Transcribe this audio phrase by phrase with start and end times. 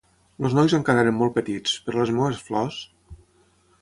[0.47, 2.81] Els nois encara eren molt petits, però les meves flors...